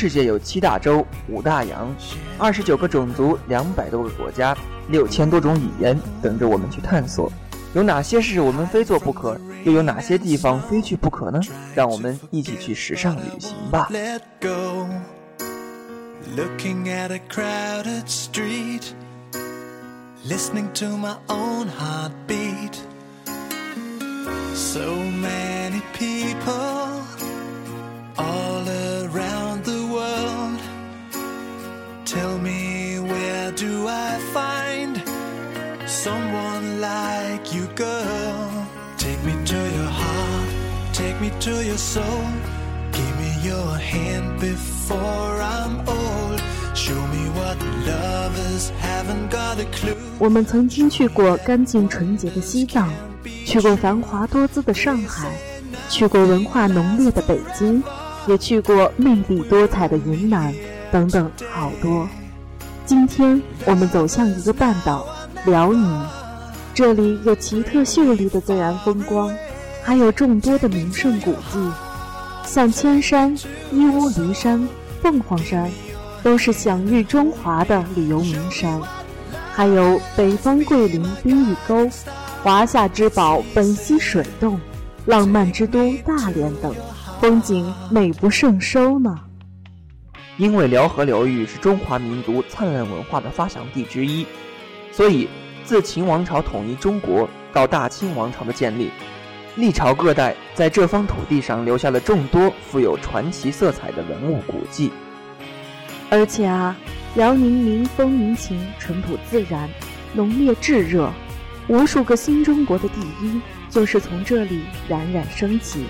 [0.00, 1.94] 世界有七大洲、五大洋，
[2.38, 4.56] 二十九个种族，两百多个国家，
[4.88, 7.30] 六千多种语言，等着我们去探索。
[7.74, 9.38] 有哪些事我们非做不可？
[9.62, 11.38] 又有哪些地方非去不可呢？
[11.74, 13.90] 让我们一起去时尚旅行吧。
[16.34, 18.94] Looking at a crowded street,
[20.26, 22.78] listening to my own heartbeat.
[24.54, 27.02] So many people
[28.16, 28.59] all
[36.04, 38.48] someone like you, girl?
[38.96, 40.48] Take me to your heart,
[40.94, 42.24] take me to your soul.
[42.90, 46.40] Give me your hand before I'm old.
[46.74, 49.94] Show me what lovers haven't got a clue.
[50.18, 52.88] 我们曾经去过干净纯洁的西藏，
[53.44, 55.30] 去过繁华多姿的上海，
[55.90, 57.82] 去过文化浓烈的北京，
[58.26, 60.54] 也去过魅力多彩的云南，
[60.90, 62.08] 等等，好多。
[62.86, 65.06] 今天我们走向一个半岛——
[65.46, 66.06] 辽宁，
[66.74, 69.34] 这里有奇特秀丽的自然风光，
[69.82, 71.58] 还有众多的名胜古迹，
[72.44, 73.34] 像千山、
[73.72, 74.68] 义乌骊山、
[75.02, 75.70] 凤凰山。
[76.22, 78.78] 都是享誉中华的旅游名山，
[79.54, 81.88] 还有北方桂林冰峪沟、
[82.42, 84.60] 华夏之宝本溪水洞、
[85.06, 86.74] 浪漫之都大连等，
[87.22, 89.18] 风景美不胜收呢。
[90.36, 94.26] 因为辽河流域是中华民族灿烂文化的发祥地之一，
[94.92, 95.28] 所以
[95.64, 98.90] 自秦王朝统一中国到大清王朝的建立，
[99.56, 104.90] 历朝各代在这方土地上留下了众多富有传奇色彩的文物古迹。
[106.10, 106.76] 而且啊，
[107.14, 109.68] 辽宁民风民情淳朴自然，
[110.12, 111.08] 浓烈炙热，
[111.68, 115.84] 无数个新中国的第一就是从这里冉冉升起。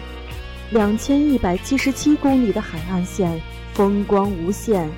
[0.70, 3.40] 两千一百七十七公里的海岸线，
[3.72, 4.88] 风光无限，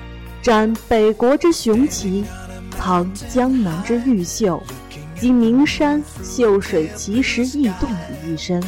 [0.41, 2.23] 展北国之雄奇，
[2.83, 4.61] 藏江南之玉秀，
[5.15, 8.61] 集名山秀水奇石异洞于一身，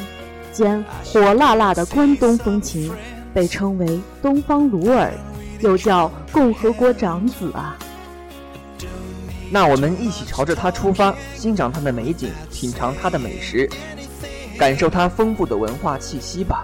[0.53, 2.90] 兼火辣辣的关东风情，
[3.34, 5.12] 被称为东方鲁尔。
[5.59, 7.78] 又叫共和国长子啊！
[9.52, 13.70] 那我们一起朝着它出发，欣赏它的美景，品尝它的美食，
[14.58, 16.64] 感受它丰富的文化气息吧。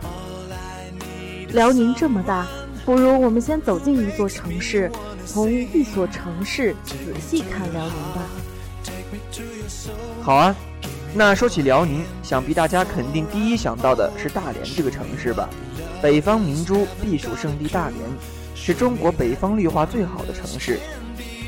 [1.50, 2.48] 辽宁这么大，
[2.86, 4.90] 不如我们先走进一座城市，
[5.32, 8.22] 从一所城市仔细看辽宁吧。
[10.22, 10.54] 好啊，
[11.14, 15.48] 那说起辽宁，想必大家肯定第一想到的是大连这个城市吧？
[16.02, 18.00] 北方明珠避暑胜地大连。
[18.54, 20.80] 是中国北方绿化最好的城市，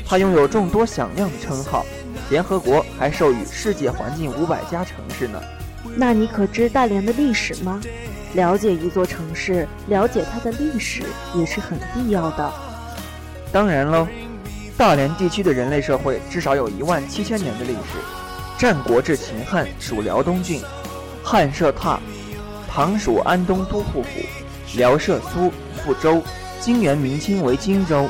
[0.04, 1.84] 它拥有众多响亮的称号，
[2.30, 5.40] 联合国还授予世界环境五百佳城市呢。
[5.94, 7.80] 那你可知大连的历史吗？
[8.32, 11.02] 了解一座城市，了解它的历史
[11.36, 12.52] 也是很必要的。
[13.54, 14.04] 当然喽，
[14.76, 18.00] 大连地区的人类社会至少有一万七千年的历史。
[18.58, 20.60] 战国至秦汉属辽东郡，
[21.22, 21.98] 汉设榻，
[22.68, 24.08] 唐属安东都护府，
[24.76, 25.52] 辽设苏，
[25.84, 26.20] 复州。
[26.58, 28.08] 金元明清为荆州。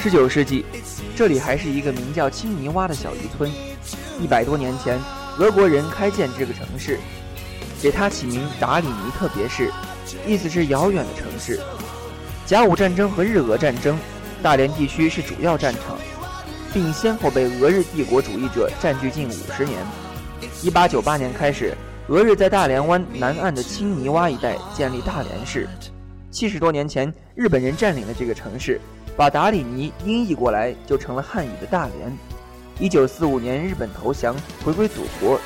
[0.00, 0.64] 十九世纪，
[1.14, 3.48] 这里还是一个名叫青泥洼的小渔村。
[4.20, 4.98] 一百多年前，
[5.38, 6.98] 俄国人开建这个城市，
[7.80, 9.70] 给它起名达里尼特别市，
[10.26, 11.60] 意思是遥远的城市。
[12.44, 13.96] 甲午战争和日俄战争，
[14.42, 15.96] 大连地区是主要战场，
[16.74, 19.78] 并先后被俄日帝国主义者占据近五十年。
[20.62, 21.72] 一八九八年开始，
[22.08, 25.68] 俄日在大连湾南岸的青泥洼一带建立大连市。
[26.32, 28.80] 七十多年前，日本人占领了这个城市，
[29.16, 32.12] 把达里尼音译过来就成了汉语的大连。
[32.80, 35.38] 一九四五年，日本投降，回归祖国，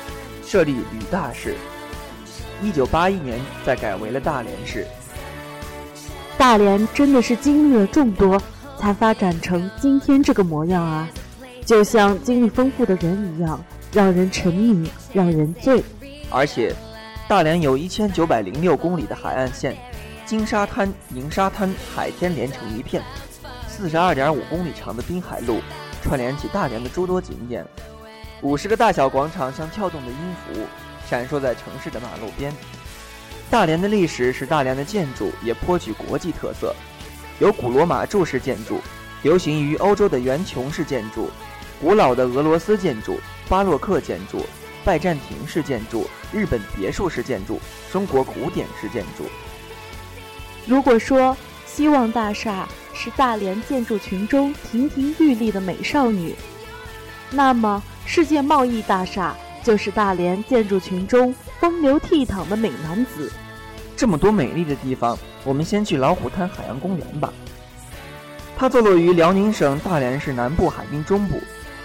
[0.43, 1.53] 设立旅大市。
[2.63, 4.87] 一九八一年，再改为了大连市。
[6.35, 8.41] 大连真的是经历了众多，
[8.79, 11.09] 才发展成今天这个模样啊！
[11.65, 13.61] 就像经历丰富的人一样，
[13.91, 15.83] 让人沉迷，让人醉。
[16.29, 16.73] 而且，
[17.27, 19.75] 大连有一千九百零六公里的海岸线。
[20.25, 23.01] 金沙滩、银沙滩、海天连成一片，
[23.67, 25.61] 四十二点五公里长的滨海路
[26.03, 27.65] 串联起大连的诸多景点，
[28.41, 30.59] 五十个大小广场像跳动的音符，
[31.09, 32.53] 闪烁在城市的马路边。
[33.49, 36.75] 大连的历史使大连的建筑也颇具国际特色，
[37.39, 38.79] 有古罗马柱式建筑，
[39.21, 41.29] 流行于欧洲的圆穹式建筑，
[41.79, 44.43] 古老的俄罗斯建筑、巴洛克建筑、
[44.83, 47.59] 拜占庭式建筑、日本别墅式建筑、
[47.91, 49.25] 中国古典式建筑。
[50.65, 56.33] 如果说希望大厦是大连建筑群中亭亭玉立的美少女，
[57.29, 63.31] 那么世界贸易大厦就是大连建筑群中风流倜傥的美男子。
[63.95, 67.33] 这么多美丽的地方，我们先去老虎滩海洋公园吧。
[68.57, 71.39] 它坐落于辽宁省大连市南部海滨中部，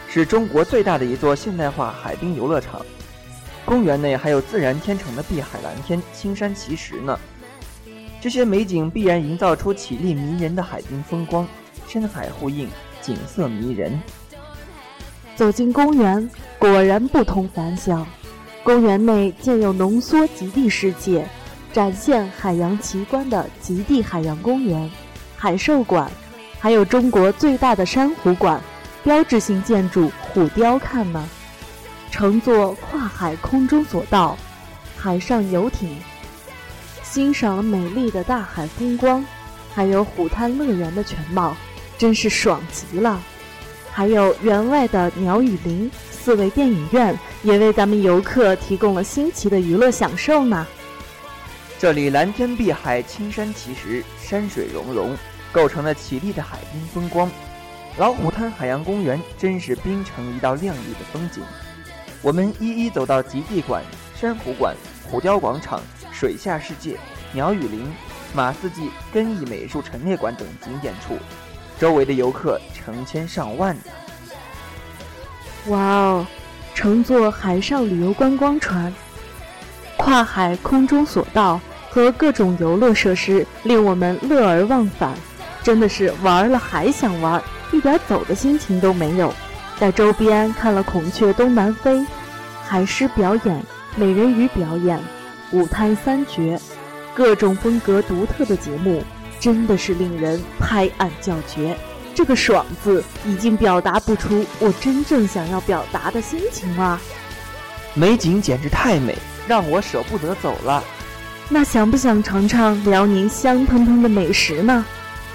[0.08, 2.84] 是中国最大的一座现代化海滨游乐场。
[3.64, 7.16] 公园内还有自然天成的碧海蓝天、青山奇石呢。
[8.20, 11.46] 这些美景必然营造出绮丽迷人的海滨风光，
[11.86, 12.68] 深海呼应，
[13.00, 13.96] 景色迷人。
[15.36, 16.28] 走进公园，
[16.58, 18.04] 果然不同凡响。
[18.64, 21.26] 公园内建有浓缩极地世界、
[21.72, 24.90] 展现海洋奇观的极地海洋公园、
[25.36, 26.10] 海兽馆，
[26.60, 28.60] 还有中国最大的珊瑚馆、
[29.02, 31.26] 标志性建筑虎雕看呢。
[32.10, 34.36] 乘坐跨海空中索道、
[34.98, 35.96] 海上游艇，
[37.02, 39.24] 欣赏美丽的大海风光，
[39.74, 41.56] 还有虎滩乐园的全貌，
[41.96, 43.18] 真是爽极了。
[43.90, 50.66] 还有园外的鸟语林、四维电影院，也为咱们游客提供了新奇的娱乐享受呢。
[51.82, 55.18] 这里蓝天碧海、青山奇石、山水融融，
[55.50, 57.28] 构成了绮丽的海滨风光。
[57.96, 61.42] 老虎滩海洋公园真是滨城一道亮丽的风景。
[62.22, 63.82] 我们一一走到极地馆、
[64.14, 64.76] 珊瑚馆、
[65.10, 65.82] 虎雕广场、
[66.12, 66.96] 水下世界、
[67.32, 67.92] 鸟语林、
[68.32, 71.18] 马四季根艺美术陈列馆等景点处，
[71.80, 73.82] 周围的游客成千上万呢。
[75.66, 76.26] 哇哦！
[76.76, 78.94] 乘坐海上旅游观光船、
[79.96, 81.60] 跨海空中索道
[81.92, 85.12] 和各种游乐设施，令我们乐而忘返，
[85.62, 89.30] 真的是玩了还想玩，一点走的心情都没有。
[89.78, 92.02] 在周边看了孔雀东南飞、
[92.66, 93.62] 海狮表演、
[93.94, 94.98] 美人鱼表演、
[95.50, 96.58] 舞滩三绝，
[97.12, 99.04] 各种风格独特的节目，
[99.38, 101.76] 真的是令人拍案叫绝。
[102.14, 106.98] 这个“爽”字已经表达不出我真正想要表达的心情了。
[107.92, 109.14] 美景简直太美，
[109.46, 110.82] 让我舍不得走了。
[111.54, 114.82] 那想不想尝尝辽宁香喷喷的美食呢？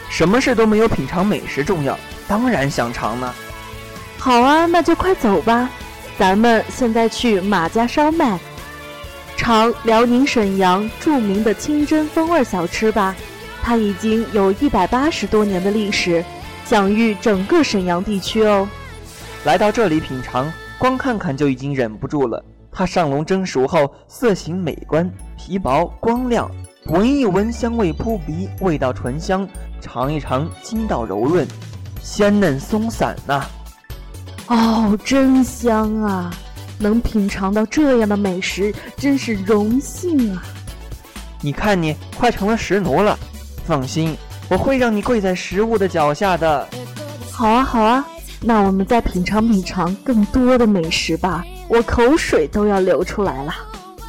[0.10, 1.96] 什么事都没有品尝美食重要，
[2.28, 3.32] 当然想尝呢。
[4.18, 5.70] 好啊，那就快走吧，
[6.18, 8.40] 咱们现在去马家烧麦，
[9.36, 13.16] 尝辽宁沈阳著名的清真风味小吃吧。
[13.62, 16.26] 它已经有一百八十多年的历史，
[16.66, 18.68] 享誉整个沈阳地区哦。
[19.44, 22.44] 来到这里品尝，光看看就已经忍不住了。
[22.78, 26.48] 它上笼蒸熟后，色形美观，皮薄光亮，
[26.90, 29.48] 闻一闻香味扑鼻，味道醇香；
[29.82, 31.44] 尝一尝筋道柔润，
[32.04, 33.44] 鲜嫩松散呐。
[34.46, 36.32] 哦，真香啊！
[36.78, 40.44] 能品尝到这样的美食，真是荣幸啊！
[41.42, 43.18] 你看你快成了食奴了，
[43.66, 44.16] 放心，
[44.50, 46.70] 我会让你跪在食物的脚下的。
[47.32, 48.06] 好啊，好啊，
[48.40, 53.54] 那我们再品尝品尝更多的美食吧，我口水都要流出来了。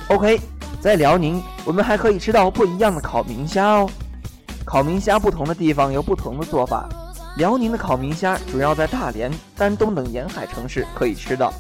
[0.09, 0.41] OK，
[0.81, 3.91] 在辽宁，我们还可以吃到不一样的烤明虾哦。
[4.65, 6.89] 烤明虾不同的地方有不同的做法。
[7.37, 11.53] 辽宁的烤明虾主要在大连、丹东等沿海城市可以吃到，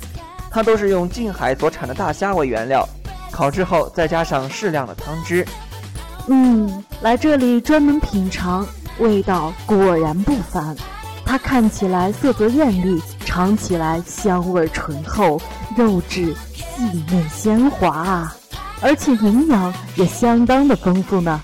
[0.50, 2.86] 它都是用近海所产的大虾为原料，
[3.30, 5.46] 烤制后再加上适量的汤汁。
[6.26, 8.66] 嗯，来这里专门品尝，
[8.98, 10.76] 味道果然不凡。
[11.24, 15.38] 它看起来色泽艳丽，尝起来香味醇厚，
[15.76, 18.34] 肉质细嫩鲜滑啊，
[18.80, 21.38] 而且营养也相当的丰富呢。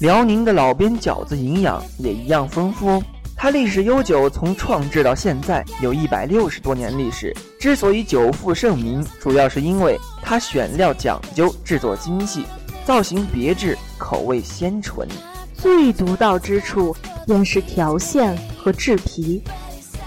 [0.00, 3.02] 辽宁的老边饺子营养也一样丰富哦。
[3.36, 7.32] 它历史悠久，从创制到现在有一百六十多年历史。
[7.60, 12.44] 之所以久负盛名，主要是因为它选料讲究，制作精细，
[12.84, 15.06] 造型别致，口味鲜醇。
[15.54, 19.40] 最独到之处便是调馅和制皮。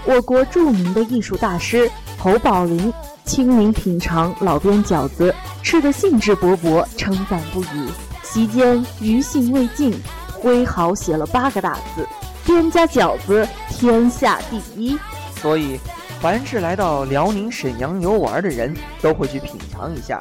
[0.04, 2.92] 我国著名的艺术大师侯宝林
[3.24, 5.32] 亲临品尝老边饺子，
[5.62, 7.88] 吃得兴致勃勃，称赞不已。
[8.22, 9.94] 席间余兴未尽，
[10.32, 12.06] 挥毫写了八个大字。
[12.44, 14.98] 边家饺子天下第一，
[15.40, 15.78] 所以
[16.20, 20.18] 凡是来到辽宁沈阳游玩的人都会去品尝一下。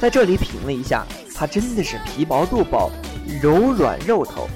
[0.00, 2.90] 在这里品了一下，它真的是皮薄肚饱，
[3.40, 4.48] 柔软肉头，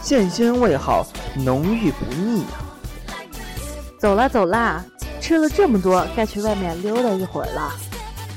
[0.00, 2.48] 馅鲜味好，浓郁不腻呀。
[4.02, 4.84] 走啦走啦，
[5.20, 7.72] 吃了这么多，该去外面溜达一会儿了。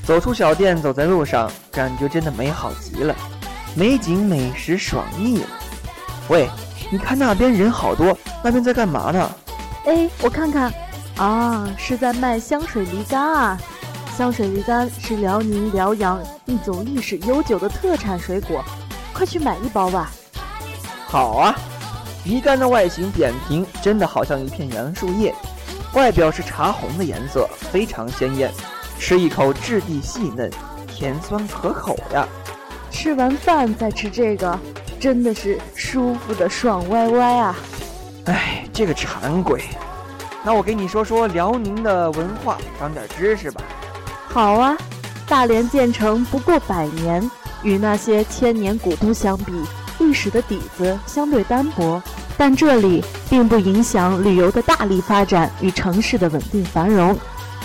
[0.06, 3.16] 走出小店，走在路上，感觉真的美好极了，
[3.74, 5.48] 美景美食爽腻了。
[6.30, 6.48] 喂。
[6.92, 9.32] 你看那边人好多，那边在干嘛呢？
[9.86, 10.72] 哎，我看看，
[11.18, 13.60] 啊，是在卖香水梨干啊！
[14.16, 18.64] 香水梨干是辽宁辽阳一种历史悠久的特产水果，
[19.12, 20.12] 快去买一包吧。
[21.08, 21.56] 好啊，
[22.26, 25.34] 梨干的外形扁平，真的好像一片杨树叶，
[25.96, 28.52] 外表是茶红的颜色，非常鲜艳。
[29.00, 30.52] 吃一口，质地细嫩，
[30.88, 32.28] 甜酸可口呀。
[32.92, 34.58] 吃完饭再吃这个。
[34.98, 37.56] 真的是舒服的爽歪歪啊！
[38.26, 39.62] 哎，这个馋鬼！
[40.44, 43.62] 那我给你说说辽宁的文化，长点知识吧。
[44.30, 44.76] 好啊，
[45.28, 47.30] 大连建成不过百年，
[47.62, 49.54] 与那些千年古都相比，
[50.00, 52.02] 历史的底子相对单薄。
[52.38, 57.18] 但这里并不影响旅游的大力发展与城市的稳定繁荣。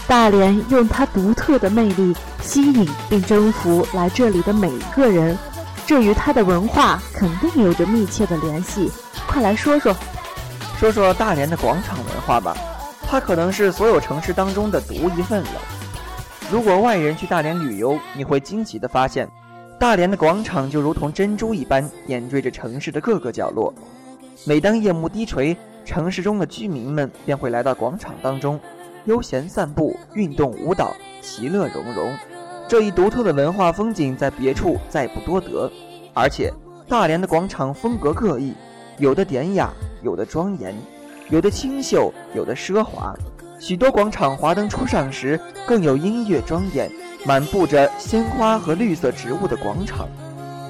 [0.06, 5.38] 大连用它独特的魅力吸引并征服来这里的每一个人，
[5.86, 8.90] 这与它的文化肯定有着密切的联系。
[9.28, 9.94] 快来说说，
[10.78, 12.56] 说说大连的广场文化吧，
[13.08, 15.60] 它可能是所有城市当中的独一份了。
[16.50, 19.30] 如果外人去大连旅游，你会惊奇地发现，
[19.78, 23.72] 大连的广场就如同珍珠一般，点缀着城市的各个角落。
[24.46, 25.54] 每当夜幕低垂，
[25.84, 28.58] 城市中的居民们便会来到广场当中，
[29.04, 32.10] 悠闲散步、运动、舞蹈，其乐融融。
[32.66, 35.70] 这一独特的文化风景在别处再不多得。
[36.14, 36.50] 而且，
[36.88, 38.54] 大连的广场风格各异，
[38.96, 39.70] 有的典雅，
[40.02, 40.74] 有的庄严，
[41.28, 43.14] 有的清秀，有的奢华。
[43.58, 46.90] 许多广场华灯初上时，更有音乐庄严，
[47.26, 50.08] 满布着鲜花和绿色植物的广场。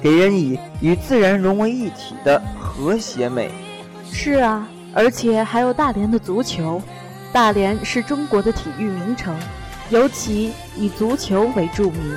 [0.03, 3.51] 给人以与自然融为一体的和谐美。
[4.11, 6.81] 是啊，而且还有大连的足球。
[7.33, 9.35] 大连是中国的体育名城，
[9.89, 12.15] 尤其以足球为著名。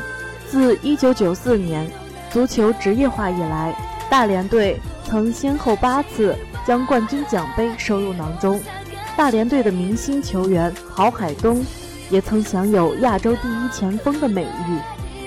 [0.51, 1.91] 自1994年
[2.31, 3.75] 足球职业化以来，
[4.11, 6.37] 大连队曾先后八次
[6.67, 8.61] 将冠军奖杯收入囊中。
[9.17, 11.65] 大连队的明星球员郝海东，
[12.11, 14.79] 也曾享有亚洲第一前锋的美誉。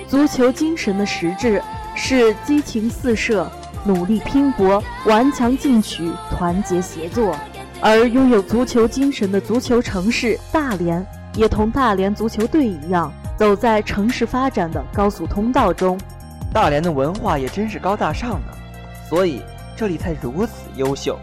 [0.06, 1.62] 足球精神的实质。
[2.00, 3.50] 是激情四射、
[3.88, 7.34] 努力拼搏、顽强进取、团结协作，
[7.80, 11.04] 而拥有足球精神的足球城市大连，
[11.34, 15.98] 也同大连足球队一样，走在城市发展的高速通道中。
[16.52, 18.52] 大连的文化也真是高大上呢，
[19.08, 19.40] 所以
[19.74, 21.18] 这里才如此优秀。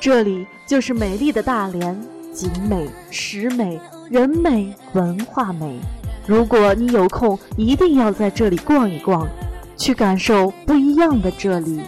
[0.00, 1.96] 这里就是美丽的大连，
[2.32, 5.78] 景美、食美、人美、文化美。
[6.26, 9.28] 如果你有空，一定要在这里逛一逛。
[9.76, 11.80] 去感受不一样的这里。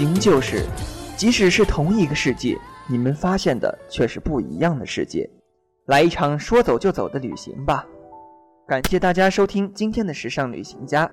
[0.00, 0.64] 行就是，
[1.14, 5.28] 即使是同一个世界，你们发现的却是不一样的世界。
[5.88, 7.86] 来一场说走就走的旅行吧！
[8.66, 11.12] 感谢大家收听今天的时尚旅行家。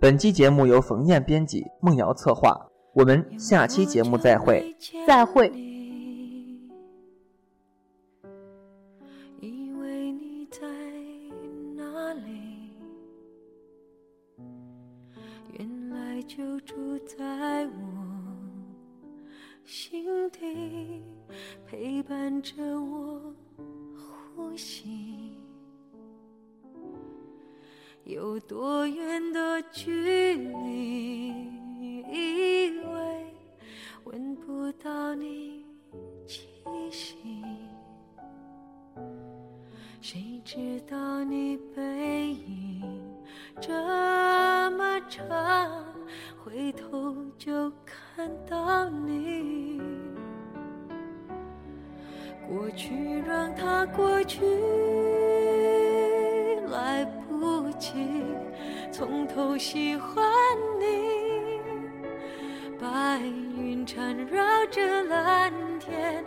[0.00, 2.52] 本期节目由冯燕编辑，梦瑶策划。
[2.96, 4.74] 我们下期节目再会。
[5.06, 5.52] 再会。
[16.28, 17.16] 就住在
[17.66, 17.85] 我
[19.66, 21.02] 心底，
[21.66, 23.34] 陪伴着我
[23.96, 25.36] 呼吸。
[28.04, 31.30] 有多远的距离，
[32.12, 33.26] 以为
[34.04, 35.66] 闻不到你
[36.28, 36.46] 气
[36.92, 37.16] 息，
[40.00, 42.85] 谁知道你背影
[52.76, 54.44] 去让它过去，
[56.68, 57.94] 来不及
[58.92, 60.22] 从头喜欢
[60.78, 60.86] 你。
[62.78, 63.18] 白
[63.56, 66.22] 云缠绕着蓝天，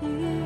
[0.00, 0.45] 痕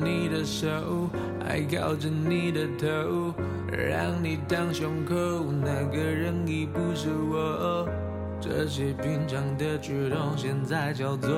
[0.00, 1.10] 你的手
[1.44, 3.34] 还靠着你的头
[3.70, 5.14] 让你当胸口
[5.52, 7.88] 那个人已不是我。
[8.40, 11.30] 这些平常的举动现在叫做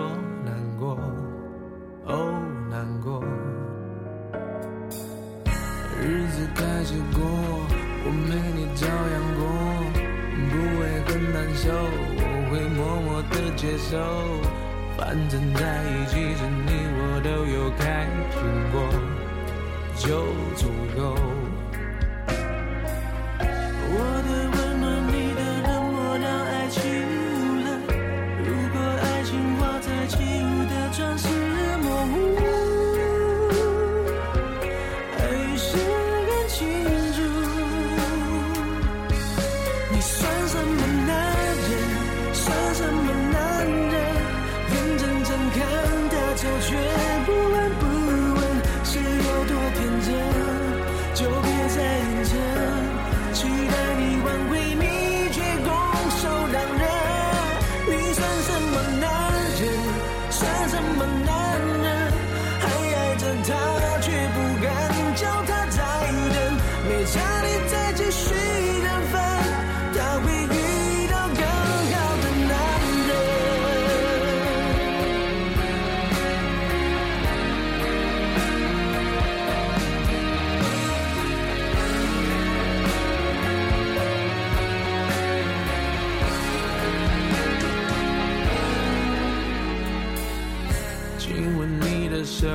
[92.38, 92.46] 手，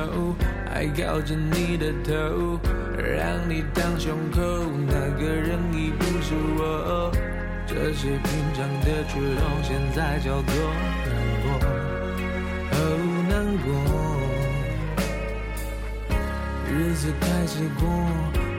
[0.72, 2.58] 还靠着你的头，
[2.96, 4.40] 让你当胸口。
[4.86, 7.12] 那个人已不是我。
[7.66, 10.54] 这些平常的举动，现在叫做
[11.04, 11.46] 难过。
[12.70, 12.74] 好
[13.28, 13.68] 难过。
[16.72, 17.86] 日子开始过，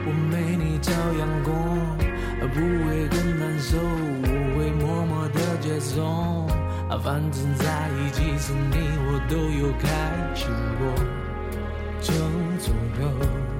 [0.06, 1.50] 我没你照样过。
[2.54, 6.45] 不会更难受，我会默默的接受。
[7.06, 9.88] 反正在一起时你我都有开
[10.34, 10.90] 心过
[12.02, 12.12] 就
[12.58, 13.55] 足够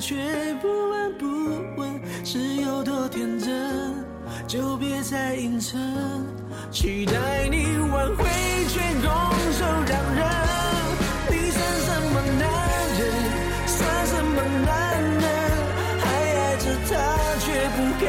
[0.00, 0.16] 却
[0.62, 1.26] 不闻不
[1.78, 4.02] 问，是有多天真？
[4.48, 5.78] 就别再硬撑，
[6.72, 8.24] 期待你挽回，
[8.68, 9.10] 却拱
[9.52, 10.24] 手让人。
[11.28, 12.42] 你算什么男
[12.98, 13.00] 人？
[13.66, 15.22] 算什么男人？
[16.00, 16.90] 还爱着他，
[17.40, 18.08] 却不敢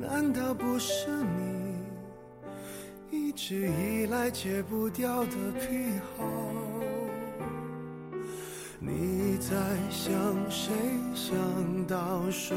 [0.00, 1.74] 难道不是你
[3.10, 6.24] 一直以来戒不掉的癖好？
[8.78, 9.54] 你在
[9.90, 10.10] 想
[10.48, 10.72] 谁？
[11.14, 11.36] 想
[11.86, 12.56] 到睡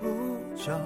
[0.00, 0.76] 不着，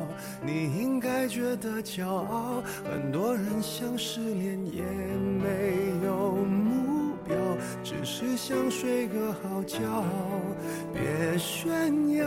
[0.44, 2.62] 你应该觉得骄傲。
[2.84, 7.34] 很多人想失恋也没有目标，
[7.82, 10.04] 只是想睡个好觉。
[10.92, 12.26] 别炫耀，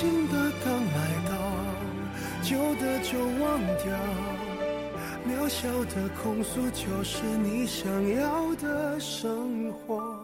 [0.00, 0.34] 新的
[0.64, 1.32] 刚来到，
[2.42, 3.84] 旧的就忘掉。
[5.28, 10.18] 渺小的控诉就是你想要的生活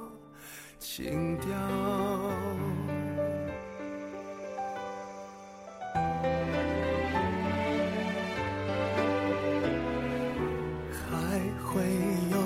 [0.79, 1.51] 情调。
[11.11, 11.83] 还会
[12.33, 12.37] 有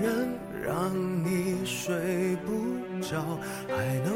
[0.00, 0.94] 人让
[1.24, 2.48] 你睡不
[3.04, 4.15] 着，还能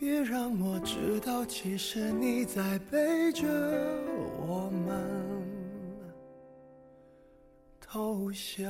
[0.00, 3.46] 别让我知道，其实你在背着
[4.38, 5.44] 我们
[7.78, 8.64] 偷笑。